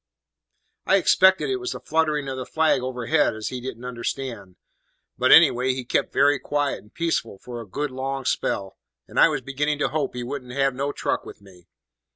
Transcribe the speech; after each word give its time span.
"I 0.87 0.95
expect 0.95 1.41
it 1.41 1.55
was 1.57 1.73
the 1.73 1.79
flutterin' 1.79 2.27
of 2.27 2.35
the 2.35 2.43
flag 2.47 2.81
overhead 2.81 3.35
as 3.35 3.49
he 3.49 3.61
didn't 3.61 3.85
understand; 3.85 4.55
but, 5.15 5.31
any 5.31 5.51
way, 5.51 5.75
he 5.75 5.85
kept 5.85 6.11
very 6.11 6.39
quiet 6.39 6.79
and 6.79 6.91
peaceable 6.91 7.37
for 7.37 7.61
a 7.61 7.67
good 7.67 7.91
long 7.91 8.25
spell, 8.25 8.77
and 9.07 9.19
I 9.19 9.29
was 9.29 9.41
beginnin' 9.41 9.77
to 9.77 9.89
hope 9.89 10.15
he 10.15 10.23
wouldn't 10.23 10.53
have 10.53 10.73
no 10.73 10.91
truck 10.91 11.23
with 11.23 11.39
me. 11.39 11.67